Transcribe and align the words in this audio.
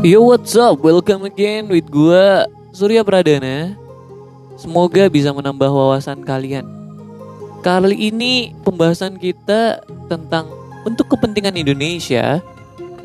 Yo 0.00 0.24
what's 0.24 0.56
up, 0.56 0.80
welcome 0.80 1.28
again 1.28 1.68
with 1.68 1.84
gue 1.92 2.24
Surya 2.72 3.04
Pradana. 3.04 3.76
Semoga 4.56 5.12
bisa 5.12 5.28
menambah 5.28 5.68
wawasan 5.68 6.24
kalian. 6.24 6.64
Kali 7.60 8.08
ini 8.08 8.56
pembahasan 8.64 9.20
kita 9.20 9.84
tentang 10.08 10.48
untuk 10.88 11.04
kepentingan 11.12 11.52
Indonesia 11.52 12.40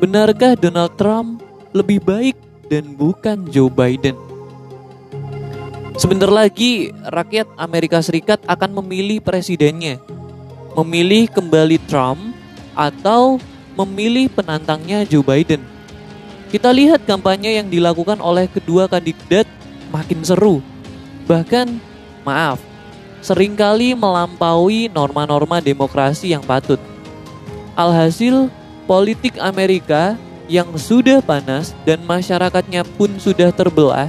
Benarkah 0.00 0.56
Donald 0.56 0.96
Trump 0.96 1.44
lebih 1.76 2.00
baik 2.00 2.40
dan 2.72 2.96
bukan 2.96 3.44
Joe 3.52 3.68
Biden? 3.68 4.16
Sebentar 6.00 6.32
lagi 6.32 6.96
rakyat 7.12 7.44
Amerika 7.60 8.00
Serikat 8.00 8.40
akan 8.48 8.80
memilih 8.80 9.20
presidennya. 9.20 10.00
Memilih 10.72 11.28
kembali 11.28 11.76
Trump 11.92 12.32
atau 12.72 13.36
memilih 13.76 14.32
penantangnya 14.32 15.04
Joe 15.04 15.20
Biden 15.20 15.75
kita 16.50 16.70
lihat 16.70 17.02
kampanye 17.02 17.58
yang 17.58 17.66
dilakukan 17.66 18.22
oleh 18.22 18.46
kedua 18.46 18.86
kandidat 18.86 19.46
makin 19.90 20.22
seru. 20.22 20.62
Bahkan, 21.26 21.82
maaf, 22.22 22.62
sering 23.18 23.58
kali 23.58 23.98
melampaui 23.98 24.86
norma-norma 24.86 25.58
demokrasi 25.58 26.30
yang 26.30 26.42
patut. 26.46 26.78
Alhasil, 27.74 28.46
politik 28.86 29.36
Amerika 29.42 30.14
yang 30.46 30.70
sudah 30.78 31.18
panas 31.18 31.74
dan 31.82 31.98
masyarakatnya 32.06 32.86
pun 32.94 33.10
sudah 33.18 33.50
terbelah, 33.50 34.06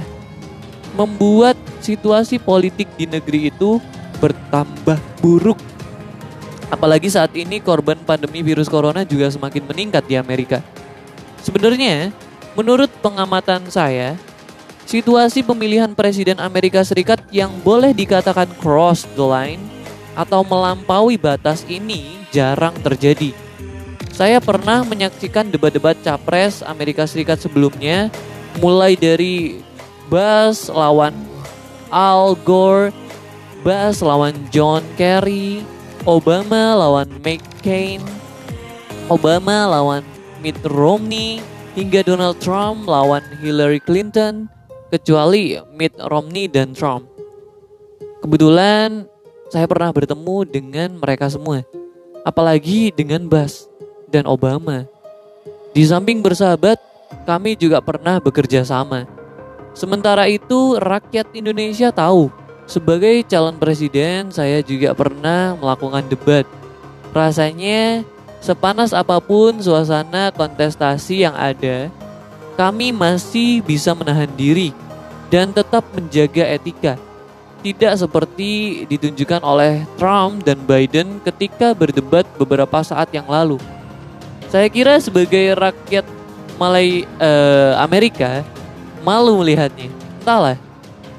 membuat 0.94 1.58
situasi 1.82 2.38
politik 2.38 2.86
di 2.94 3.10
negeri 3.10 3.50
itu 3.50 3.82
bertambah 4.22 4.98
buruk. 5.18 5.58
Apalagi 6.70 7.10
saat 7.10 7.34
ini 7.34 7.58
korban 7.58 7.98
pandemi 8.06 8.44
virus 8.46 8.70
corona 8.70 9.02
juga 9.02 9.26
semakin 9.26 9.66
meningkat 9.66 10.04
di 10.06 10.14
Amerika. 10.14 10.62
Sebenarnya, 11.42 12.12
Menurut 12.56 12.88
pengamatan 13.04 13.68
saya, 13.68 14.16
situasi 14.88 15.44
pemilihan 15.44 15.92
presiden 15.92 16.40
Amerika 16.40 16.80
Serikat 16.80 17.20
yang 17.28 17.52
boleh 17.60 17.92
dikatakan 17.92 18.48
cross 18.56 19.04
the 19.16 19.24
line 19.24 19.60
atau 20.16 20.42
melampaui 20.42 21.20
batas 21.20 21.62
ini 21.68 22.24
jarang 22.32 22.74
terjadi. 22.80 23.30
Saya 24.10 24.42
pernah 24.42 24.82
menyaksikan 24.82 25.46
debat-debat 25.46 25.94
capres 26.02 26.64
Amerika 26.66 27.06
Serikat 27.06 27.38
sebelumnya, 27.38 28.10
mulai 28.58 28.98
dari 28.98 29.62
Bas 30.10 30.66
lawan 30.66 31.14
Al 31.92 32.34
Gore, 32.42 32.90
Bas 33.62 34.02
lawan 34.02 34.34
John 34.50 34.82
Kerry, 34.98 35.62
Obama 36.02 36.74
lawan 36.74 37.06
McCain, 37.22 38.02
Obama 39.06 39.70
lawan 39.70 40.02
Mitt 40.42 40.58
Romney, 40.66 41.38
hingga 41.78 42.02
Donald 42.02 42.42
Trump 42.42 42.90
lawan 42.90 43.22
Hillary 43.38 43.78
Clinton, 43.78 44.50
kecuali 44.90 45.54
Mitt 45.70 45.94
Romney 46.10 46.50
dan 46.50 46.74
Trump. 46.74 47.06
Kebetulan 48.18 49.06
saya 49.46 49.70
pernah 49.70 49.94
bertemu 49.94 50.42
dengan 50.42 50.98
mereka 50.98 51.30
semua, 51.30 51.62
apalagi 52.26 52.90
dengan 52.90 53.30
Bas 53.30 53.70
dan 54.10 54.26
Obama. 54.26 54.90
Di 55.70 55.86
samping 55.86 56.18
bersahabat, 56.18 56.82
kami 57.22 57.54
juga 57.54 57.78
pernah 57.78 58.18
bekerja 58.18 58.66
sama. 58.66 59.06
Sementara 59.70 60.26
itu, 60.26 60.74
rakyat 60.82 61.30
Indonesia 61.30 61.94
tahu, 61.94 62.26
sebagai 62.66 63.22
calon 63.30 63.54
presiden 63.54 64.34
saya 64.34 64.66
juga 64.66 64.98
pernah 64.98 65.54
melakukan 65.54 66.10
debat. 66.10 66.42
Rasanya 67.14 68.02
Sepanas 68.38 68.94
apa 68.94 69.18
pun 69.18 69.58
suasana 69.58 70.30
kontestasi 70.30 71.26
yang 71.26 71.34
ada, 71.34 71.90
kami 72.54 72.94
masih 72.94 73.62
bisa 73.62 73.94
menahan 73.94 74.30
diri 74.38 74.70
dan 75.30 75.50
tetap 75.50 75.86
menjaga 75.94 76.46
etika. 76.46 76.94
Tidak 77.58 77.94
seperti 77.98 78.84
ditunjukkan 78.86 79.42
oleh 79.42 79.82
Trump 79.98 80.46
dan 80.46 80.62
Biden 80.62 81.18
ketika 81.26 81.74
berdebat 81.74 82.22
beberapa 82.38 82.78
saat 82.86 83.10
yang 83.10 83.26
lalu. 83.26 83.58
Saya 84.46 84.70
kira 84.70 84.96
sebagai 85.02 85.58
rakyat 85.58 86.06
Malay 86.58 87.06
eh, 87.06 87.72
Amerika 87.78 88.42
malu 89.06 89.38
melihatnya. 89.38 89.90
Entahlah. 90.18 90.58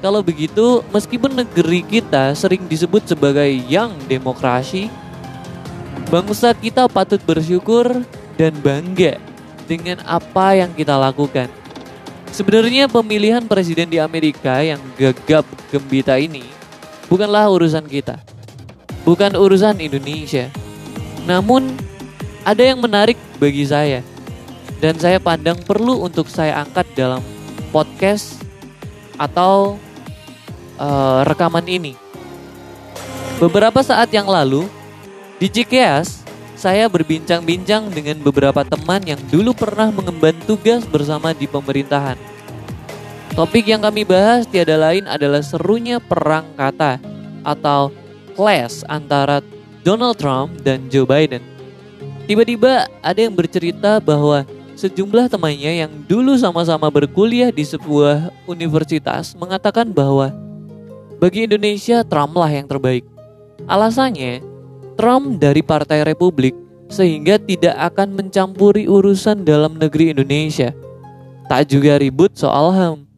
Kalau 0.00 0.24
begitu, 0.24 0.80
meskipun 0.92 1.32
negeri 1.32 1.84
kita 1.84 2.32
sering 2.32 2.64
disebut 2.64 3.04
sebagai 3.04 3.48
yang 3.68 3.92
demokrasi, 4.08 4.88
Bangsa 6.10 6.50
kita 6.58 6.90
patut 6.90 7.22
bersyukur 7.22 8.02
dan 8.34 8.50
bangga 8.58 9.22
dengan 9.70 10.02
apa 10.02 10.58
yang 10.58 10.74
kita 10.74 10.98
lakukan. 10.98 11.46
Sebenarnya 12.34 12.90
pemilihan 12.90 13.46
presiden 13.46 13.86
di 13.86 14.02
Amerika 14.02 14.58
yang 14.58 14.82
gagap 14.98 15.46
gembita 15.70 16.18
ini 16.18 16.42
bukanlah 17.06 17.46
urusan 17.46 17.86
kita. 17.86 18.18
Bukan 19.06 19.38
urusan 19.38 19.78
Indonesia. 19.78 20.50
Namun 21.30 21.78
ada 22.42 22.62
yang 22.66 22.82
menarik 22.82 23.14
bagi 23.38 23.62
saya 23.62 24.02
dan 24.82 24.98
saya 24.98 25.22
pandang 25.22 25.62
perlu 25.62 26.02
untuk 26.02 26.26
saya 26.26 26.58
angkat 26.58 26.90
dalam 26.98 27.22
podcast 27.70 28.42
atau 29.14 29.78
uh, 30.74 31.22
rekaman 31.22 31.70
ini. 31.70 31.94
Beberapa 33.38 33.78
saat 33.86 34.10
yang 34.10 34.26
lalu 34.26 34.79
di 35.40 35.48
Cikeas, 35.48 36.20
saya 36.52 36.84
berbincang-bincang 36.92 37.88
dengan 37.88 38.20
beberapa 38.20 38.60
teman 38.60 39.00
yang 39.08 39.16
dulu 39.32 39.56
pernah 39.56 39.88
mengemban 39.88 40.36
tugas 40.44 40.84
bersama 40.84 41.32
di 41.32 41.48
pemerintahan. 41.48 42.20
Topik 43.32 43.64
yang 43.64 43.80
kami 43.80 44.04
bahas 44.04 44.44
tiada 44.44 44.76
lain 44.76 45.08
adalah 45.08 45.40
serunya 45.40 45.96
perang 45.96 46.44
kata 46.60 47.00
atau 47.40 47.88
clash 48.36 48.84
antara 48.84 49.40
Donald 49.80 50.20
Trump 50.20 50.60
dan 50.60 50.92
Joe 50.92 51.08
Biden. 51.08 51.40
Tiba-tiba 52.28 52.84
ada 53.00 53.16
yang 53.16 53.32
bercerita 53.32 53.96
bahwa 53.96 54.44
sejumlah 54.76 55.32
temannya 55.32 55.88
yang 55.88 55.92
dulu 56.04 56.36
sama-sama 56.36 56.92
berkuliah 56.92 57.48
di 57.48 57.64
sebuah 57.64 58.28
universitas 58.44 59.32
mengatakan 59.32 59.88
bahwa 59.88 60.36
bagi 61.16 61.48
Indonesia 61.48 62.04
Trumplah 62.04 62.52
yang 62.52 62.68
terbaik. 62.68 63.08
Alasannya, 63.64 64.49
Trump 65.00 65.40
dari 65.40 65.64
Partai 65.64 66.04
Republik 66.04 66.52
sehingga 66.92 67.40
tidak 67.40 67.72
akan 67.72 68.20
mencampuri 68.20 68.84
urusan 68.84 69.48
dalam 69.48 69.80
negeri 69.80 70.12
Indonesia. 70.12 70.76
Tak 71.48 71.72
juga 71.72 71.96
ribut 71.96 72.36
soal 72.36 72.68
HAM, 72.76 73.08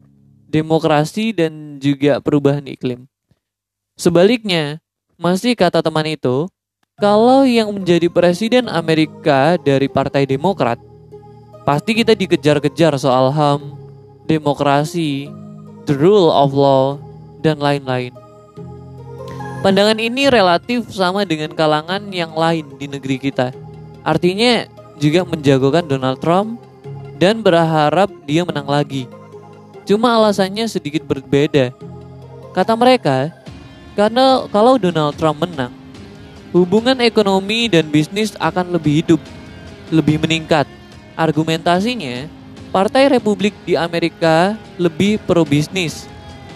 demokrasi 0.47 1.35
dan 1.35 1.83
juga 1.83 2.23
perubahan 2.23 2.63
iklim. 2.71 3.03
Sebaliknya, 3.99 4.79
masih 5.19 5.59
kata 5.59 5.83
teman 5.83 6.07
itu, 6.07 6.47
kalau 7.03 7.43
yang 7.43 7.67
menjadi 7.75 8.07
presiden 8.07 8.71
Amerika 8.71 9.59
dari 9.59 9.91
Partai 9.91 10.23
Demokrat, 10.23 10.79
pasti 11.67 11.99
kita 11.99 12.15
dikejar-kejar 12.15 12.95
soal 12.95 13.27
HAM, 13.27 13.59
demokrasi, 14.23 15.27
the 15.83 15.99
rule 15.99 16.31
of 16.31 16.55
law, 16.55 16.95
dan 17.43 17.59
lain-lain. 17.59 18.22
Pandangan 19.63 19.95
ini 19.95 20.27
relatif 20.27 20.91
sama 20.91 21.23
dengan 21.23 21.47
kalangan 21.55 22.11
yang 22.11 22.35
lain 22.35 22.67
di 22.75 22.83
negeri 22.83 23.15
kita. 23.15 23.55
Artinya 24.03 24.67
juga 24.99 25.23
menjagokan 25.23 25.87
Donald 25.87 26.19
Trump 26.19 26.59
dan 27.15 27.39
berharap 27.39 28.11
dia 28.27 28.43
menang 28.43 28.67
lagi. 28.67 29.07
Cuma 29.87 30.19
alasannya 30.19 30.67
sedikit 30.67 31.07
berbeda. 31.07 31.71
Kata 32.51 32.75
mereka, 32.75 33.31
karena 33.95 34.43
kalau 34.51 34.75
Donald 34.75 35.15
Trump 35.15 35.39
menang, 35.39 35.71
hubungan 36.51 36.99
ekonomi 36.99 37.71
dan 37.71 37.87
bisnis 37.87 38.35
akan 38.43 38.75
lebih 38.75 38.99
hidup, 38.99 39.21
lebih 39.95 40.19
meningkat. 40.19 40.67
Argumentasinya, 41.15 42.27
Partai 42.75 43.07
Republik 43.07 43.55
di 43.63 43.79
Amerika 43.79 44.59
lebih 44.75 45.23
pro 45.23 45.47
bisnis 45.47 46.03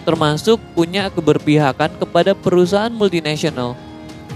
termasuk 0.06 0.58
punya 0.74 1.08
keberpihakan 1.10 1.94
kepada 1.98 2.32
perusahaan 2.36 2.92
multinasional. 2.92 3.78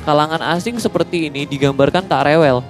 Kalangan 0.02 0.42
asing 0.58 0.78
seperti 0.82 1.30
ini 1.30 1.46
digambarkan 1.46 2.02
tak 2.06 2.26
rewel. 2.26 2.66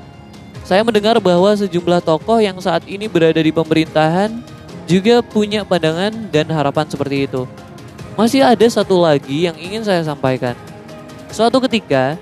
Saya 0.63 0.85
mendengar 0.85 1.19
bahwa 1.19 1.51
sejumlah 1.57 2.05
tokoh 2.05 2.39
yang 2.39 2.61
saat 2.61 2.85
ini 2.87 3.09
berada 3.09 3.41
di 3.41 3.51
pemerintahan 3.51 4.31
juga 4.87 5.25
punya 5.25 5.65
pandangan 5.65 6.13
dan 6.29 6.47
harapan 6.53 6.87
seperti 6.87 7.27
itu. 7.27 7.49
Masih 8.15 8.45
ada 8.45 8.67
satu 8.69 9.01
lagi 9.01 9.49
yang 9.49 9.57
ingin 9.57 9.81
saya 9.81 10.05
sampaikan. 10.05 10.53
Suatu 11.33 11.65
ketika, 11.65 12.21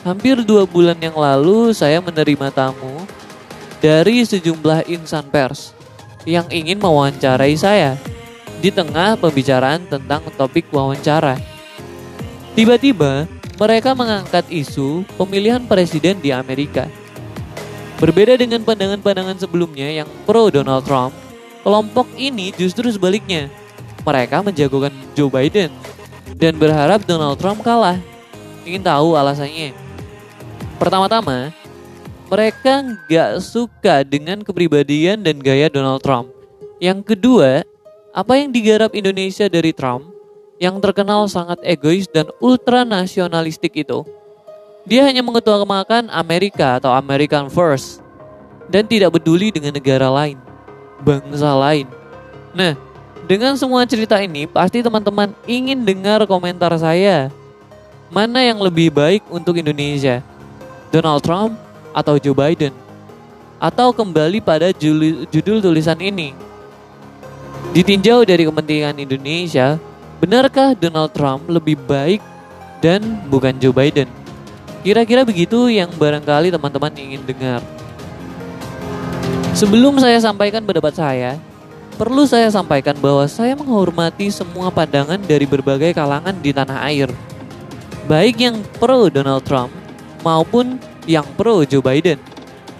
hampir 0.00 0.40
dua 0.40 0.64
bulan 0.64 0.96
yang 0.96 1.12
lalu 1.12 1.76
saya 1.76 2.00
menerima 2.00 2.48
tamu 2.48 3.04
dari 3.84 4.24
sejumlah 4.24 4.88
insan 4.88 5.28
pers 5.28 5.76
yang 6.24 6.48
ingin 6.48 6.80
mewawancarai 6.80 7.52
saya 7.54 8.00
di 8.60 8.72
tengah 8.72 9.16
pembicaraan 9.20 9.84
tentang 9.88 10.24
topik 10.34 10.68
wawancara. 10.72 11.36
Tiba-tiba, 12.56 13.28
mereka 13.56 13.92
mengangkat 13.92 14.48
isu 14.48 15.04
pemilihan 15.16 15.64
presiden 15.64 16.20
di 16.20 16.32
Amerika. 16.32 16.88
Berbeda 17.96 18.36
dengan 18.36 18.60
pandangan-pandangan 18.64 19.40
sebelumnya 19.40 19.88
yang 19.88 20.08
pro 20.28 20.52
Donald 20.52 20.84
Trump, 20.84 21.16
Kelompok 21.66 22.06
ini 22.14 22.54
justru 22.54 22.86
sebaliknya. 22.94 23.50
Mereka 24.06 24.38
menjagokan 24.38 24.94
Joe 25.18 25.26
Biden 25.26 25.74
dan 26.38 26.54
berharap 26.62 27.02
Donald 27.02 27.42
Trump 27.42 27.58
kalah. 27.66 27.98
Ingin 28.62 28.86
tahu 28.86 29.18
alasannya? 29.18 29.74
Pertama-tama, 30.78 31.50
mereka 32.30 32.86
nggak 32.86 33.42
suka 33.42 34.06
dengan 34.06 34.46
kepribadian 34.46 35.26
dan 35.26 35.42
gaya 35.42 35.66
Donald 35.66 36.06
Trump. 36.06 36.30
Yang 36.78 37.02
kedua, 37.02 37.66
apa 38.16 38.40
yang 38.40 38.48
digarap 38.48 38.96
Indonesia 38.96 39.44
dari 39.44 39.76
Trump 39.76 40.08
yang 40.56 40.80
terkenal 40.80 41.28
sangat 41.28 41.60
egois 41.60 42.08
dan 42.08 42.32
ultra 42.40 42.80
nasionalistik 42.80 43.76
itu. 43.76 44.08
Dia 44.88 45.04
hanya 45.04 45.20
mengutamakan 45.20 46.08
Amerika 46.08 46.80
atau 46.80 46.96
American 46.96 47.52
First 47.52 48.00
dan 48.72 48.88
tidak 48.88 49.12
peduli 49.12 49.52
dengan 49.52 49.76
negara 49.76 50.08
lain 50.08 50.40
bangsa 51.04 51.52
lain. 51.52 51.84
Nah, 52.56 52.72
dengan 53.28 53.52
semua 53.60 53.84
cerita 53.84 54.16
ini, 54.16 54.48
pasti 54.48 54.80
teman-teman 54.80 55.36
ingin 55.44 55.84
dengar 55.84 56.24
komentar 56.24 56.72
saya. 56.80 57.28
Mana 58.08 58.40
yang 58.40 58.56
lebih 58.64 58.88
baik 58.88 59.28
untuk 59.28 59.60
Indonesia? 59.60 60.24
Donald 60.88 61.20
Trump 61.20 61.52
atau 61.92 62.16
Joe 62.16 62.32
Biden? 62.32 62.72
Atau 63.60 63.92
kembali 63.92 64.40
pada 64.40 64.72
judul 64.72 65.60
tulisan 65.60 66.00
ini? 66.00 66.32
Ditinjau 67.76 68.24
dari 68.24 68.48
kepentingan 68.48 68.96
Indonesia, 68.96 69.76
benarkah 70.16 70.72
Donald 70.72 71.12
Trump 71.12 71.44
lebih 71.44 71.76
baik 71.84 72.24
dan 72.80 73.04
bukan 73.28 73.52
Joe 73.60 73.68
Biden? 73.68 74.08
Kira-kira 74.80 75.28
begitu 75.28 75.68
yang 75.68 75.92
barangkali 75.92 76.48
teman-teman 76.48 76.94
ingin 76.96 77.20
dengar. 77.28 77.60
Sebelum 79.52 80.00
saya 80.00 80.16
sampaikan 80.24 80.64
pendapat 80.64 80.96
saya, 80.96 81.36
perlu 82.00 82.24
saya 82.24 82.48
sampaikan 82.48 82.96
bahwa 82.96 83.28
saya 83.28 83.52
menghormati 83.52 84.32
semua 84.32 84.72
pandangan 84.72 85.20
dari 85.20 85.44
berbagai 85.44 85.92
kalangan 85.92 86.32
di 86.40 86.56
tanah 86.56 86.80
air. 86.88 87.12
Baik 88.08 88.40
yang 88.40 88.56
pro 88.80 89.12
Donald 89.12 89.44
Trump 89.44 89.68
maupun 90.24 90.80
yang 91.04 91.28
pro 91.36 91.60
Joe 91.66 91.84
Biden. 91.84 92.16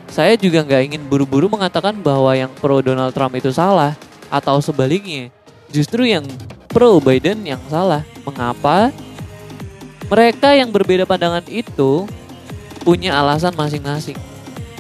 Saya 0.09 0.41
juga 0.41 0.65
nggak 0.65 0.83
ingin 0.89 1.03
buru-buru 1.05 1.53
mengatakan 1.53 2.01
bahwa 2.01 2.33
yang 2.33 2.49
pro 2.65 2.81
Donald 2.81 3.13
Trump 3.13 3.37
itu 3.37 3.53
salah 3.53 3.93
atau 4.33 4.59
sebaliknya. 4.63 5.31
Justru 5.71 6.07
yang 6.07 6.25
pro 6.71 7.01
Biden 7.01 7.43
yang 7.47 7.61
salah. 7.71 8.05
Mengapa? 8.27 8.91
Mereka 10.07 10.55
yang 10.55 10.71
berbeda 10.71 11.03
pandangan 11.03 11.43
itu 11.51 12.07
punya 12.87 13.19
alasan 13.19 13.55
masing-masing. 13.59 14.15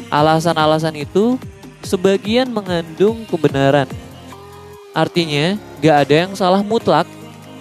Alasan-alasan 0.06 0.94
itu 0.94 1.34
sebagian 1.82 2.46
mengandung 2.46 3.26
kebenaran. 3.26 3.90
Artinya, 4.94 5.58
gak 5.82 5.96
ada 6.06 6.14
yang 6.24 6.32
salah 6.38 6.62
mutlak 6.62 7.10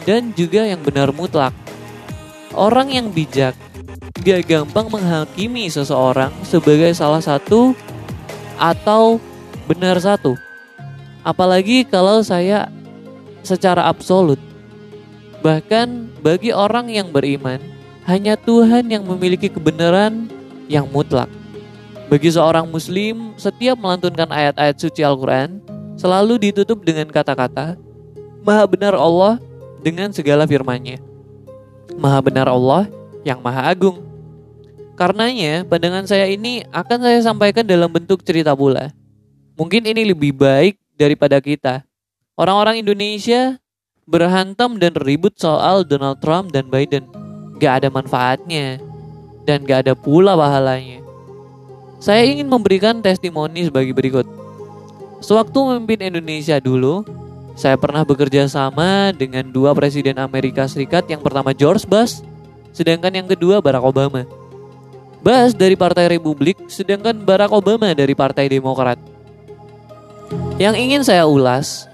dan 0.06 0.30
juga 0.38 0.62
yang 0.64 0.80
benar 0.86 1.10
mutlak. 1.10 1.52
Orang 2.54 2.94
yang 2.94 3.10
bijak 3.10 3.58
gak 4.22 4.46
gampang 4.48 4.88
menghakimi 4.88 5.68
seseorang 5.68 6.32
sebagai 6.46 6.94
salah 6.94 7.20
satu 7.20 7.74
atau 8.56 9.18
benar 9.66 9.98
satu. 9.98 10.45
Apalagi 11.26 11.82
kalau 11.90 12.22
saya 12.22 12.70
secara 13.42 13.90
absolut. 13.90 14.38
Bahkan 15.42 16.22
bagi 16.22 16.54
orang 16.54 16.94
yang 16.94 17.10
beriman, 17.10 17.58
hanya 18.06 18.38
Tuhan 18.38 18.86
yang 18.94 19.02
memiliki 19.02 19.50
kebenaran 19.50 20.30
yang 20.70 20.86
mutlak. 20.86 21.30
Bagi 22.06 22.30
seorang 22.30 22.70
muslim, 22.70 23.34
setiap 23.42 23.82
melantunkan 23.82 24.30
ayat-ayat 24.30 24.78
suci 24.78 25.02
Al-Quran 25.02 25.58
selalu 25.98 26.38
ditutup 26.50 26.86
dengan 26.86 27.10
kata-kata 27.10 27.82
Maha 28.46 28.70
benar 28.70 28.94
Allah 28.94 29.42
dengan 29.82 30.14
segala 30.14 30.46
firman-Nya. 30.46 31.02
Maha 31.98 32.22
benar 32.22 32.46
Allah 32.46 32.86
yang 33.26 33.42
Maha 33.42 33.66
Agung. 33.74 34.06
Karenanya, 34.94 35.66
pandangan 35.66 36.06
saya 36.06 36.30
ini 36.30 36.62
akan 36.70 37.00
saya 37.02 37.20
sampaikan 37.26 37.66
dalam 37.66 37.90
bentuk 37.90 38.22
cerita 38.22 38.54
pula. 38.54 38.94
Mungkin 39.58 39.82
ini 39.90 40.14
lebih 40.14 40.30
baik 40.38 40.78
daripada 40.96 41.38
kita. 41.44 41.84
Orang-orang 42.36 42.84
Indonesia 42.84 43.60
berhantam 44.08 44.76
dan 44.80 44.92
ribut 45.00 45.36
soal 45.40 45.88
Donald 45.88 46.20
Trump 46.20 46.52
dan 46.52 46.68
Biden. 46.68 47.08
Gak 47.60 47.84
ada 47.84 47.90
manfaatnya. 47.92 48.80
Dan 49.48 49.64
gak 49.64 49.88
ada 49.88 49.94
pula 49.94 50.34
pahalanya. 50.36 51.00
Saya 52.02 52.28
ingin 52.28 52.50
memberikan 52.50 53.00
testimoni 53.00 53.68
sebagai 53.68 53.96
berikut. 53.96 54.28
Sewaktu 55.24 55.58
memimpin 55.58 56.12
Indonesia 56.12 56.60
dulu, 56.60 57.08
saya 57.56 57.80
pernah 57.80 58.04
bekerja 58.04 58.46
sama 58.52 59.16
dengan 59.16 59.48
dua 59.48 59.72
presiden 59.72 60.20
Amerika 60.20 60.68
Serikat, 60.68 61.08
yang 61.08 61.24
pertama 61.24 61.56
George 61.56 61.88
Bush, 61.88 62.20
sedangkan 62.76 63.16
yang 63.16 63.28
kedua 63.32 63.64
Barack 63.64 63.88
Obama. 63.88 64.28
Bush 65.24 65.56
dari 65.56 65.74
Partai 65.80 66.12
Republik, 66.12 66.68
sedangkan 66.68 67.16
Barack 67.24 67.56
Obama 67.56 67.90
dari 67.96 68.12
Partai 68.14 68.52
Demokrat. 68.52 69.15
Yang 70.56 70.76
ingin 70.80 71.02
saya 71.04 71.28
ulas 71.28 71.92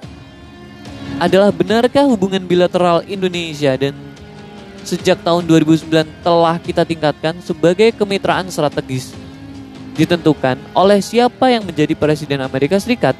adalah 1.17 1.49
benarkah 1.49 2.05
hubungan 2.05 2.45
bilateral 2.45 3.01
Indonesia 3.09 3.73
dan 3.73 3.97
sejak 4.85 5.17
tahun 5.25 5.49
2009 5.49 5.89
telah 6.21 6.61
kita 6.61 6.85
tingkatkan 6.85 7.41
sebagai 7.41 7.89
kemitraan 7.97 8.53
strategis 8.53 9.17
ditentukan 9.97 10.61
oleh 10.77 11.01
siapa 11.01 11.49
yang 11.49 11.65
menjadi 11.65 11.97
presiden 11.97 12.45
Amerika 12.45 12.77
Serikat. 12.77 13.17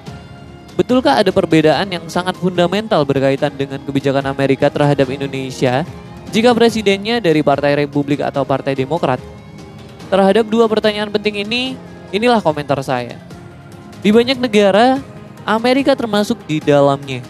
Betulkah 0.77 1.17
ada 1.17 1.33
perbedaan 1.33 1.89
yang 1.89 2.05
sangat 2.05 2.37
fundamental 2.37 3.01
berkaitan 3.01 3.49
dengan 3.57 3.81
kebijakan 3.81 4.29
Amerika 4.29 4.69
terhadap 4.69 5.09
Indonesia 5.09 5.81
jika 6.29 6.53
presidennya 6.53 7.17
dari 7.17 7.41
Partai 7.41 7.81
Republik 7.81 8.21
atau 8.21 8.45
Partai 8.45 8.77
Demokrat? 8.77 9.17
Terhadap 10.05 10.45
dua 10.45 10.69
pertanyaan 10.69 11.09
penting 11.09 11.41
ini, 11.41 11.73
inilah 12.13 12.45
komentar 12.45 12.77
saya. 12.85 13.17
Di 14.01 14.09
banyak 14.09 14.37
negara, 14.41 15.10
Amerika 15.43 15.97
termasuk 15.97 16.37
di 16.45 16.61
dalamnya. 16.61 17.23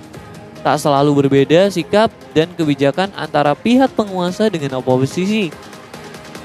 Tak 0.62 0.78
selalu 0.78 1.26
berbeda 1.26 1.74
sikap 1.74 2.14
dan 2.38 2.52
kebijakan 2.54 3.10
antara 3.18 3.58
pihak 3.58 3.90
penguasa 3.98 4.46
dengan 4.52 4.78
oposisi 4.78 5.50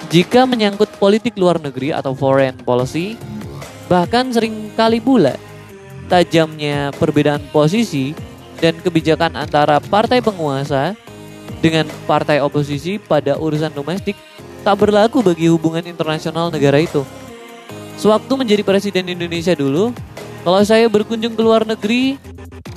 jika 0.06 0.46
menyangkut 0.46 0.86
politik 1.02 1.34
luar 1.34 1.58
negeri 1.58 1.90
atau 1.90 2.14
foreign 2.14 2.54
policy, 2.62 3.18
bahkan 3.90 4.30
sering 4.30 4.70
kali 4.78 5.02
pula 5.02 5.34
tajamnya 6.06 6.94
perbedaan 6.94 7.42
posisi 7.50 8.14
dan 8.62 8.78
kebijakan 8.78 9.34
antara 9.34 9.82
partai 9.82 10.22
penguasa 10.22 10.94
dengan 11.58 11.90
partai 12.06 12.38
oposisi 12.38 13.02
pada 13.02 13.34
urusan 13.34 13.74
domestik 13.74 14.14
tak 14.62 14.78
berlaku 14.78 15.26
bagi 15.26 15.50
hubungan 15.50 15.82
internasional 15.82 16.54
negara 16.54 16.78
itu. 16.78 17.02
Sewaktu 17.98 18.32
menjadi 18.38 18.62
presiden 18.62 19.10
Indonesia 19.10 19.58
dulu, 19.58 19.90
kalau 20.46 20.62
saya 20.62 20.86
berkunjung 20.86 21.34
ke 21.34 21.42
luar 21.42 21.66
negeri, 21.66 22.22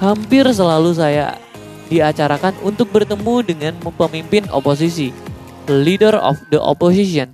hampir 0.02 0.42
selalu 0.50 0.90
saya 0.98 1.38
diacarakan 1.86 2.58
untuk 2.66 2.90
bertemu 2.90 3.46
dengan 3.46 3.78
pemimpin 3.94 4.50
oposisi 4.50 5.14
leader 5.70 6.18
of 6.18 6.42
the 6.50 6.58
opposition. 6.58 7.30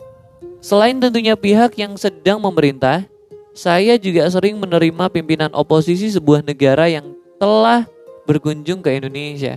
Selain 0.59 0.99
tentunya 0.99 1.39
pihak 1.39 1.79
yang 1.79 1.95
sedang 1.95 2.43
memerintah, 2.43 3.07
saya 3.55 3.95
juga 3.95 4.27
sering 4.27 4.59
menerima 4.59 5.07
pimpinan 5.07 5.55
oposisi 5.55 6.11
sebuah 6.11 6.43
negara 6.43 6.91
yang 6.91 7.15
telah 7.39 7.87
berkunjung 8.27 8.83
ke 8.83 8.91
Indonesia. 8.91 9.55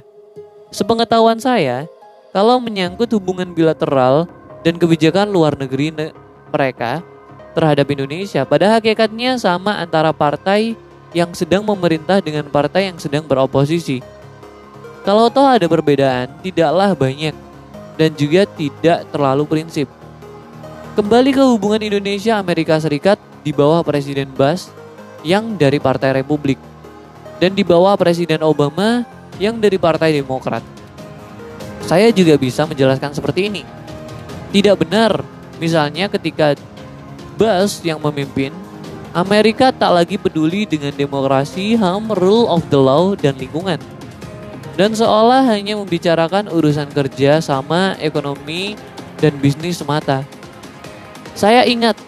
Sepengetahuan 0.71 1.43
saya, 1.43 1.91
kalau 2.31 2.63
menyangkut 2.63 3.11
hubungan 3.19 3.51
bilateral 3.51 4.31
dan 4.63 4.79
kebijakan 4.79 5.27
luar 5.35 5.59
negeri 5.59 5.91
ne 5.91 6.07
mereka 6.55 7.03
terhadap 7.59 7.91
Indonesia, 7.91 8.47
pada 8.47 8.79
hakikatnya 8.79 9.35
sama 9.35 9.83
antara 9.83 10.15
partai 10.15 10.79
yang 11.11 11.35
sedang 11.35 11.67
memerintah 11.67 12.23
dengan 12.23 12.47
partai 12.47 12.87
yang 12.87 13.03
sedang 13.03 13.27
beroposisi. 13.27 13.99
Kalau 15.03 15.27
toh 15.27 15.43
ada 15.43 15.67
perbedaan, 15.67 16.31
tidaklah 16.39 16.95
banyak 16.95 17.35
dan 17.99 18.11
juga 18.15 18.47
tidak 18.55 19.03
terlalu 19.11 19.43
prinsip. 19.43 19.91
Kembali 20.95 21.35
ke 21.35 21.43
hubungan 21.43 21.83
Indonesia 21.83 22.39
Amerika 22.39 22.79
Serikat 22.79 23.19
di 23.43 23.51
bawah 23.51 23.83
Presiden 23.83 24.31
Bush 24.31 24.71
yang 25.27 25.59
dari 25.59 25.83
Partai 25.83 26.15
Republik 26.23 26.63
dan 27.43 27.59
di 27.59 27.67
bawah 27.67 27.99
Presiden 27.99 28.47
Obama 28.47 29.03
yang 29.43 29.59
dari 29.59 29.79
Partai 29.79 30.15
Demokrat. 30.15 30.63
Saya 31.87 32.15
juga 32.15 32.39
bisa 32.39 32.67
menjelaskan 32.67 33.15
seperti 33.15 33.51
ini. 33.51 33.63
Tidak 34.55 34.75
benar 34.79 35.23
misalnya 35.59 36.07
ketika 36.11 36.55
Bush 37.39 37.81
yang 37.87 38.03
memimpin 38.03 38.51
Amerika 39.15 39.73
tak 39.73 39.95
lagi 39.95 40.21
peduli 40.21 40.69
dengan 40.69 40.93
demokrasi, 40.93 41.79
HAM, 41.79 42.13
rule 42.13 42.45
of 42.51 42.67
the 42.69 42.77
law, 42.77 43.17
dan 43.17 43.39
lingkungan 43.39 43.81
dan 44.79 44.95
seolah 44.95 45.43
hanya 45.51 45.75
membicarakan 45.75 46.47
urusan 46.55 46.87
kerja 46.95 47.43
sama 47.43 47.99
ekonomi 47.99 48.79
dan 49.19 49.35
bisnis 49.43 49.83
semata. 49.83 50.23
Saya 51.35 51.67
ingat 51.67 51.99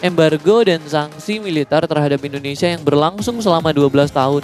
embargo 0.00 0.64
dan 0.64 0.80
sanksi 0.80 1.36
militer 1.36 1.84
terhadap 1.84 2.16
Indonesia 2.24 2.72
yang 2.72 2.80
berlangsung 2.80 3.36
selama 3.44 3.68
12 3.68 4.08
tahun. 4.08 4.42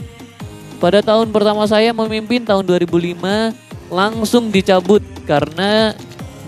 Pada 0.76 1.00
tahun 1.00 1.32
pertama 1.32 1.64
saya 1.64 1.96
memimpin 1.96 2.44
tahun 2.44 2.68
2005 2.68 3.88
langsung 3.88 4.52
dicabut 4.52 5.00
karena 5.24 5.96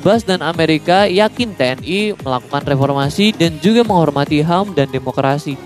Bas 0.04 0.20
dan 0.20 0.44
Amerika 0.44 1.08
yakin 1.08 1.56
TNI 1.56 2.12
melakukan 2.20 2.60
reformasi 2.60 3.32
dan 3.32 3.56
juga 3.56 3.80
menghormati 3.80 4.44
HAM 4.44 4.76
dan 4.76 4.92
demokrasi. 4.92 5.56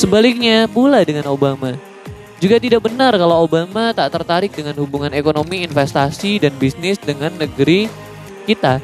Sebaliknya 0.00 0.64
pula 0.64 1.04
dengan 1.04 1.28
Obama. 1.28 1.76
Juga 2.40 2.56
tidak 2.56 2.88
benar 2.88 3.12
kalau 3.20 3.44
Obama 3.44 3.92
tak 3.92 4.16
tertarik 4.16 4.56
dengan 4.56 4.72
hubungan 4.80 5.12
ekonomi, 5.12 5.60
investasi, 5.60 6.40
dan 6.40 6.56
bisnis 6.56 6.96
dengan 6.96 7.36
negeri 7.36 7.92
kita 8.48 8.80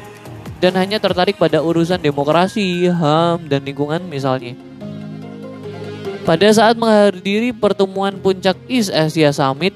dan 0.60 0.76
hanya 0.76 1.00
tertarik 1.00 1.40
pada 1.40 1.64
urusan 1.64 1.96
demokrasi, 1.96 2.92
HAM, 2.92 3.48
dan 3.48 3.64
lingkungan 3.64 4.04
misalnya. 4.12 4.52
Pada 6.28 6.48
saat 6.52 6.76
menghadiri 6.76 7.52
pertemuan 7.52 8.16
puncak 8.20 8.60
East 8.68 8.92
Asia 8.92 9.32
Summit 9.32 9.72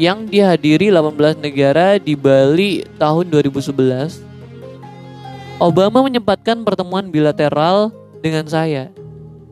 yang 0.00 0.24
dihadiri 0.24 0.88
18 0.88 1.44
negara 1.44 2.00
di 2.00 2.16
Bali 2.16 2.88
tahun 2.96 3.28
2011, 3.28 4.24
Obama 5.60 6.00
menyempatkan 6.00 6.64
pertemuan 6.64 7.12
bilateral 7.12 7.92
dengan 8.24 8.48
saya. 8.48 8.88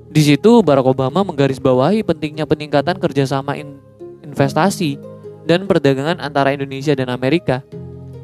Di 0.08 0.24
situ 0.24 0.64
Barack 0.64 0.88
Obama 0.88 1.20
menggarisbawahi 1.20 2.00
pentingnya 2.00 2.48
peningkatan 2.48 2.96
kerjasama 2.96 3.60
in 3.60 3.76
investasi 4.24 4.96
dan 5.44 5.68
perdagangan 5.68 6.16
antara 6.16 6.56
Indonesia 6.56 6.96
dan 6.96 7.12
Amerika. 7.12 7.60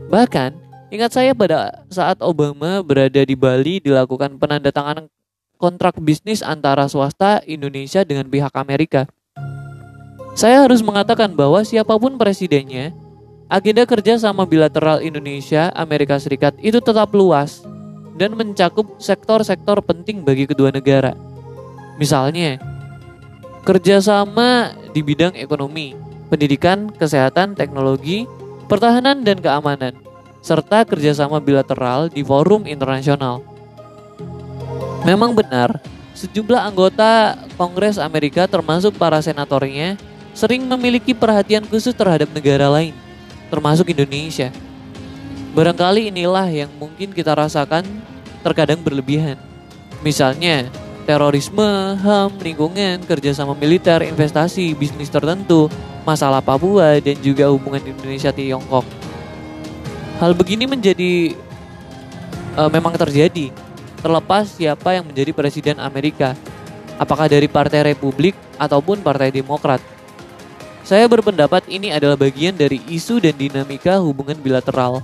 Bahkan, 0.08 0.56
ingat 0.88 1.12
saya 1.12 1.36
pada 1.36 1.84
saat 1.92 2.24
Obama 2.24 2.80
berada 2.80 3.20
di 3.20 3.36
Bali 3.36 3.84
dilakukan 3.84 4.40
penandatanganan 4.40 5.12
kontrak 5.60 6.00
bisnis 6.00 6.40
antara 6.40 6.88
swasta 6.88 7.44
Indonesia 7.44 8.00
dengan 8.00 8.32
pihak 8.32 8.56
Amerika. 8.56 9.04
Saya 10.34 10.66
harus 10.66 10.82
mengatakan 10.82 11.30
bahwa 11.30 11.62
siapa 11.62 11.94
pun 11.94 12.18
presidennya, 12.18 12.90
agenda 13.46 13.86
kerja 13.86 14.18
sama 14.18 14.42
bilateral 14.42 14.98
Indonesia 14.98 15.70
Amerika 15.78 16.18
Serikat 16.18 16.58
itu 16.58 16.82
tetap 16.82 17.14
luas 17.14 17.62
dan 18.18 18.34
mencakup 18.34 18.98
sektor-sektor 18.98 19.78
penting 19.78 20.26
bagi 20.26 20.50
kedua 20.50 20.74
negara. 20.74 21.14
Misalnya, 22.02 22.58
kerjasama 23.62 24.74
di 24.90 25.06
bidang 25.06 25.38
ekonomi, 25.38 25.94
pendidikan, 26.26 26.90
kesehatan, 26.90 27.54
teknologi, 27.54 28.26
pertahanan, 28.66 29.22
dan 29.22 29.38
keamanan, 29.38 29.94
serta 30.42 30.82
kerjasama 30.82 31.38
bilateral 31.38 32.10
di 32.10 32.26
forum 32.26 32.66
internasional. 32.66 33.38
Memang 35.06 35.30
benar, 35.30 35.78
sejumlah 36.18 36.58
anggota 36.58 37.38
Kongres 37.54 38.02
Amerika 38.02 38.50
termasuk 38.50 38.98
para 38.98 39.22
senatornya 39.22 39.94
sering 40.34 40.66
memiliki 40.66 41.14
perhatian 41.14 41.62
khusus 41.64 41.94
terhadap 41.94 42.28
negara 42.34 42.66
lain, 42.68 42.92
termasuk 43.48 43.94
Indonesia. 43.94 44.50
Barangkali 45.54 46.10
inilah 46.10 46.50
yang 46.50 46.68
mungkin 46.74 47.14
kita 47.14 47.30
rasakan 47.30 47.86
terkadang 48.42 48.82
berlebihan. 48.82 49.38
Misalnya, 50.02 50.66
terorisme, 51.06 51.94
HAM, 51.96 52.42
lingkungan, 52.42 53.06
kerjasama 53.06 53.54
militer, 53.54 54.02
investasi, 54.02 54.74
bisnis 54.74 55.08
tertentu, 55.08 55.70
masalah 56.02 56.42
Papua, 56.42 56.98
dan 56.98 57.16
juga 57.22 57.48
hubungan 57.48 57.80
Indonesia-Tiongkok. 57.80 58.84
Hal 60.18 60.34
begini 60.34 60.66
menjadi 60.66 61.38
uh, 62.58 62.68
memang 62.68 62.98
terjadi, 62.98 63.54
terlepas 64.02 64.50
siapa 64.58 64.98
yang 64.98 65.06
menjadi 65.06 65.30
presiden 65.30 65.78
Amerika, 65.78 66.34
apakah 66.98 67.30
dari 67.30 67.46
Partai 67.46 67.94
Republik 67.94 68.34
ataupun 68.58 69.00
Partai 69.00 69.30
Demokrat. 69.30 69.80
Saya 70.84 71.08
berpendapat 71.08 71.64
ini 71.72 71.88
adalah 71.90 72.14
bagian 72.20 72.52
dari 72.52 72.78
isu 72.92 73.16
dan 73.16 73.32
dinamika 73.40 73.96
hubungan 74.04 74.36
bilateral. 74.36 75.00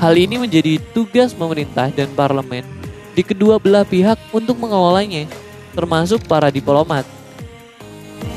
Hal 0.00 0.16
ini 0.16 0.40
menjadi 0.40 0.80
tugas 0.96 1.36
pemerintah 1.36 1.92
dan 1.92 2.08
parlemen 2.16 2.80
di 3.10 3.26
kedua 3.26 3.60
belah 3.60 3.84
pihak 3.84 4.16
untuk 4.32 4.56
mengelolanya, 4.56 5.28
termasuk 5.76 6.24
para 6.24 6.48
diplomat. 6.48 7.02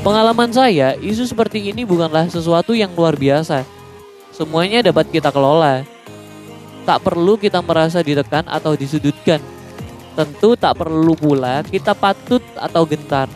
Pengalaman 0.04 0.52
saya, 0.52 0.92
isu 1.00 1.24
seperti 1.24 1.72
ini 1.72 1.88
bukanlah 1.88 2.28
sesuatu 2.28 2.76
yang 2.76 2.92
luar 2.92 3.16
biasa. 3.16 3.64
Semuanya 4.34 4.84
dapat 4.84 5.08
kita 5.08 5.32
kelola. 5.32 5.86
Tak 6.84 7.00
perlu 7.00 7.40
kita 7.40 7.64
merasa 7.64 8.04
ditekan 8.04 8.44
atau 8.44 8.76
disudutkan. 8.76 9.40
Tentu 10.12 10.52
tak 10.52 10.76
perlu 10.76 11.16
pula 11.16 11.64
kita 11.64 11.96
patut 11.96 12.44
atau 12.60 12.84
gentar. 12.84 13.30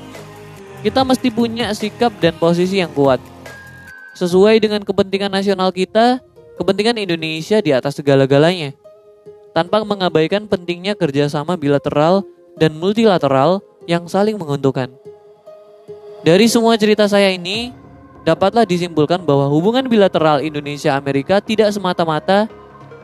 Kita 0.79 1.03
mesti 1.03 1.35
punya 1.35 1.75
sikap 1.75 2.15
dan 2.23 2.39
posisi 2.39 2.79
yang 2.79 2.95
kuat. 2.95 3.19
Sesuai 4.15 4.63
dengan 4.63 4.79
kepentingan 4.87 5.27
nasional 5.27 5.75
kita, 5.75 6.23
kepentingan 6.55 7.03
Indonesia 7.03 7.59
di 7.59 7.75
atas 7.75 7.99
segala-galanya. 7.99 8.79
Tanpa 9.51 9.83
mengabaikan 9.83 10.47
pentingnya 10.47 10.95
kerjasama 10.95 11.59
bilateral 11.59 12.23
dan 12.55 12.79
multilateral 12.79 13.59
yang 13.91 14.07
saling 14.07 14.39
menguntungkan. 14.39 14.95
Dari 16.23 16.47
semua 16.47 16.79
cerita 16.79 17.11
saya 17.11 17.35
ini, 17.35 17.75
dapatlah 18.23 18.63
disimpulkan 18.63 19.19
bahwa 19.27 19.51
hubungan 19.51 19.83
bilateral 19.91 20.39
Indonesia-Amerika 20.47 21.43
tidak 21.43 21.75
semata-mata 21.75 22.47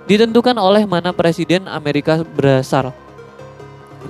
ditentukan 0.06 0.54
oleh 0.62 0.86
mana 0.86 1.10
presiden 1.10 1.66
Amerika 1.66 2.22
berasal, 2.22 2.94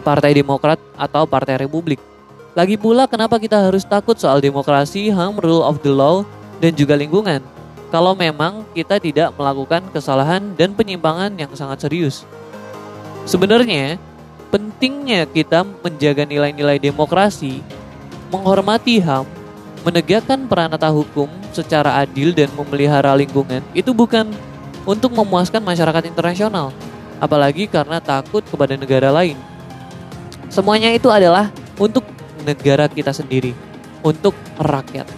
Partai 0.05 0.37
Demokrat 0.37 0.77
atau 1.01 1.25
Partai 1.25 1.65
Republik. 1.65 2.14
Lagi 2.55 2.79
pula 2.79 3.11
kenapa 3.11 3.35
kita 3.43 3.59
harus 3.59 3.83
takut 3.83 4.15
soal 4.15 4.39
demokrasi, 4.39 5.11
HAM, 5.11 5.43
rule 5.43 5.67
of 5.67 5.83
the 5.83 5.91
law, 5.91 6.23
dan 6.63 6.71
juga 6.71 6.95
lingkungan? 6.95 7.43
Kalau 7.91 8.15
memang 8.15 8.63
kita 8.71 9.03
tidak 9.03 9.35
melakukan 9.35 9.83
kesalahan 9.91 10.55
dan 10.55 10.71
penyimpangan 10.71 11.35
yang 11.35 11.51
sangat 11.59 11.83
serius. 11.83 12.23
Sebenarnya, 13.27 13.99
pentingnya 14.55 15.27
kita 15.27 15.67
menjaga 15.67 16.23
nilai-nilai 16.23 16.79
demokrasi, 16.79 17.59
menghormati 18.31 19.03
HAM, 19.03 19.27
menegakkan 19.83 20.47
peranata 20.47 20.95
hukum 20.95 21.27
secara 21.51 22.07
adil 22.07 22.31
dan 22.31 22.55
memelihara 22.55 23.19
lingkungan 23.19 23.67
itu 23.75 23.91
bukan 23.91 24.31
untuk 24.87 25.11
memuaskan 25.11 25.59
masyarakat 25.59 26.07
internasional, 26.07 26.71
apalagi 27.19 27.67
karena 27.67 27.99
takut 27.99 28.47
kepada 28.47 28.79
negara 28.79 29.11
lain. 29.11 29.35
Semuanya 30.47 30.95
itu 30.95 31.11
adalah 31.11 31.51
untuk 31.75 32.14
negara 32.45 32.87
kita 32.87 33.11
sendiri, 33.11 33.57
untuk 34.05 34.37
rakyat. 34.61 35.09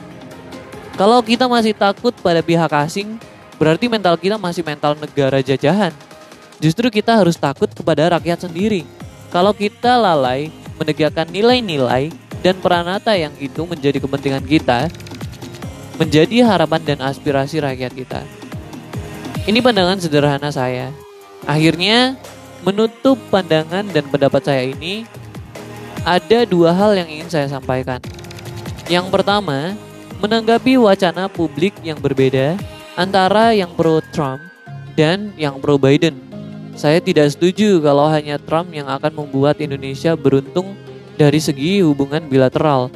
Kalau 0.97 1.21
kita 1.21 1.45
masih 1.51 1.77
takut 1.77 2.17
pada 2.25 2.41
pihak 2.41 2.73
asing, 2.87 3.21
berarti 3.61 3.91
mental 3.91 4.17
kita 4.17 4.41
masih 4.41 4.65
mental 4.65 4.97
negara 4.97 5.45
jajahan. 5.45 5.93
Justru 6.57 6.89
kita 6.89 7.21
harus 7.21 7.37
takut 7.37 7.69
kepada 7.69 8.17
rakyat 8.17 8.49
sendiri. 8.49 8.89
Kalau 9.29 9.53
kita 9.53 10.01
lalai 10.01 10.49
menegakkan 10.81 11.29
nilai-nilai 11.29 12.09
dan 12.41 12.57
peranata 12.63 13.13
yang 13.13 13.35
itu 13.37 13.69
menjadi 13.69 14.01
kepentingan 14.01 14.45
kita, 14.49 14.89
menjadi 16.01 16.49
harapan 16.49 16.81
dan 16.81 16.99
aspirasi 17.05 17.61
rakyat 17.61 17.93
kita. 17.93 18.21
Ini 19.45 19.61
pandangan 19.61 20.01
sederhana 20.01 20.49
saya. 20.49 20.93
Akhirnya, 21.45 22.17
menutup 22.65 23.21
pandangan 23.29 23.85
dan 23.93 24.05
pendapat 24.09 24.43
saya 24.43 24.63
ini, 24.67 25.05
ada 26.07 26.47
dua 26.47 26.71
hal 26.71 26.95
yang 26.95 27.11
ingin 27.11 27.27
saya 27.27 27.51
sampaikan. 27.51 27.99
Yang 28.87 29.11
pertama, 29.11 29.75
menanggapi 30.23 30.79
wacana 30.79 31.27
publik 31.27 31.75
yang 31.83 31.99
berbeda 31.99 32.55
antara 32.95 33.51
yang 33.51 33.75
pro 33.75 33.99
Trump 34.15 34.39
dan 34.95 35.35
yang 35.35 35.59
pro 35.59 35.75
Biden. 35.75 36.23
Saya 36.79 37.03
tidak 37.03 37.35
setuju 37.35 37.83
kalau 37.83 38.07
hanya 38.07 38.39
Trump 38.39 38.71
yang 38.71 38.87
akan 38.87 39.27
membuat 39.27 39.59
Indonesia 39.59 40.15
beruntung 40.15 40.79
dari 41.19 41.43
segi 41.43 41.83
hubungan 41.83 42.23
bilateral. 42.31 42.87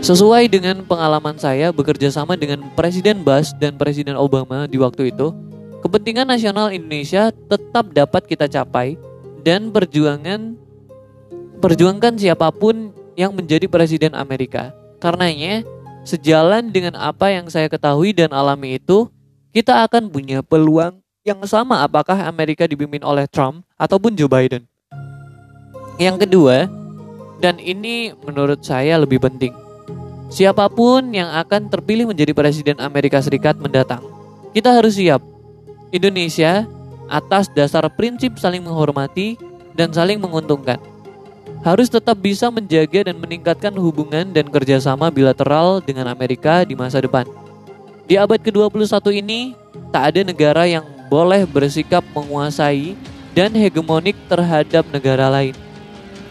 Sesuai 0.00 0.48
dengan 0.48 0.80
pengalaman 0.88 1.36
saya 1.36 1.68
bekerja 1.76 2.08
sama 2.08 2.40
dengan 2.40 2.72
Presiden 2.72 3.20
Bush 3.20 3.52
dan 3.60 3.76
Presiden 3.76 4.16
Obama 4.16 4.64
di 4.64 4.80
waktu 4.80 5.12
itu, 5.12 5.36
kepentingan 5.84 6.24
nasional 6.24 6.72
Indonesia 6.72 7.28
tetap 7.28 7.92
dapat 7.92 8.24
kita 8.24 8.48
capai 8.48 8.96
dan 9.44 9.68
perjuangan 9.68 10.56
perjuangkan 11.60 12.16
siapa 12.16 12.48
pun 12.50 12.90
yang 13.14 13.36
menjadi 13.36 13.68
presiden 13.68 14.16
Amerika. 14.16 14.72
Karenanya, 14.98 15.62
sejalan 16.08 16.72
dengan 16.72 16.96
apa 16.96 17.28
yang 17.28 17.46
saya 17.52 17.68
ketahui 17.68 18.16
dan 18.16 18.32
alami 18.32 18.80
itu, 18.80 19.06
kita 19.52 19.84
akan 19.84 20.08
punya 20.08 20.40
peluang 20.40 20.98
yang 21.20 21.44
sama 21.44 21.84
apakah 21.84 22.16
Amerika 22.24 22.64
dipimpin 22.64 23.04
oleh 23.04 23.28
Trump 23.28 23.60
ataupun 23.76 24.16
Joe 24.16 24.28
Biden. 24.28 24.64
Yang 26.00 26.24
kedua, 26.24 26.64
dan 27.44 27.60
ini 27.60 28.16
menurut 28.24 28.64
saya 28.64 28.96
lebih 28.96 29.20
penting. 29.20 29.52
Siapa 30.32 30.70
pun 30.72 31.12
yang 31.12 31.28
akan 31.28 31.68
terpilih 31.68 32.08
menjadi 32.08 32.32
presiden 32.32 32.80
Amerika 32.80 33.20
Serikat 33.20 33.60
mendatang, 33.60 34.00
kita 34.56 34.72
harus 34.72 34.96
siap. 34.96 35.20
Indonesia 35.90 36.64
atas 37.10 37.50
dasar 37.50 37.84
prinsip 37.90 38.38
saling 38.38 38.62
menghormati 38.62 39.34
dan 39.74 39.90
saling 39.90 40.22
menguntungkan. 40.22 40.78
Harus 41.60 41.92
tetap 41.92 42.16
bisa 42.16 42.48
menjaga 42.48 43.12
dan 43.12 43.16
meningkatkan 43.20 43.72
hubungan 43.76 44.32
dan 44.32 44.48
kerjasama 44.48 45.12
bilateral 45.12 45.84
dengan 45.84 46.08
Amerika 46.08 46.64
di 46.64 46.72
masa 46.72 47.00
depan. 47.04 47.28
Di 48.08 48.16
abad 48.16 48.40
ke-21 48.40 49.22
ini, 49.22 49.52
tak 49.92 50.16
ada 50.16 50.20
negara 50.24 50.64
yang 50.66 50.82
boleh 51.12 51.44
bersikap 51.44 52.02
menguasai 52.16 52.96
dan 53.36 53.52
hegemonik 53.54 54.16
terhadap 54.26 54.82
negara 54.90 55.30
lain. 55.30 55.54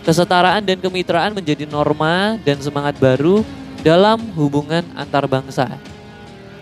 Kesetaraan 0.03 0.65
dan 0.65 0.81
kemitraan 0.81 1.35
menjadi 1.35 1.69
norma 1.69 2.35
dan 2.41 2.57
semangat 2.59 2.97
baru 2.97 3.45
dalam 3.85 4.19
hubungan 4.35 4.83
antar 4.97 5.29
bangsa. 5.29 5.69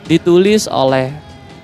Ditulis 0.06 0.68
oleh 0.68 1.14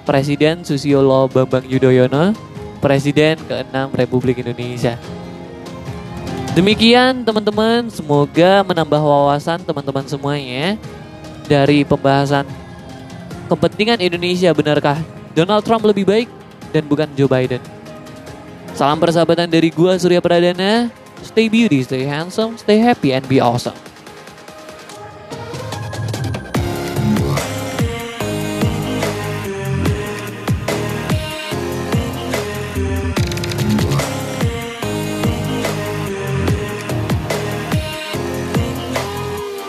Presiden 0.07 0.63
Susilo 0.63 1.27
Bambang 1.27 1.67
Yudhoyono, 1.67 2.33
Presiden 2.79 3.39
ke-6 3.47 3.95
Republik 3.95 4.41
Indonesia. 4.41 5.22
Demikian 6.53 7.25
teman-teman, 7.25 7.89
semoga 7.89 8.61
menambah 8.61 9.01
wawasan 9.01 9.65
teman-teman 9.65 10.05
semuanya 10.05 10.77
dari 11.49 11.81
pembahasan 11.81 12.45
kepentingan 13.49 13.97
Indonesia 13.97 14.53
benarkah 14.53 15.01
Donald 15.33 15.65
Trump 15.65 15.81
lebih 15.81 16.05
baik 16.05 16.29
dan 16.69 16.85
bukan 16.85 17.09
Joe 17.17 17.25
Biden. 17.25 17.57
Salam 18.77 19.01
persahabatan 19.01 19.49
dari 19.49 19.73
gua 19.73 19.97
Surya 19.97 20.21
Pradana. 20.21 20.93
Stay 21.25 21.49
beauty, 21.49 21.81
stay 21.81 22.05
handsome, 22.05 22.53
stay 22.61 22.77
happy 22.77 23.17
and 23.17 23.25
be 23.25 23.41
awesome. 23.41 23.73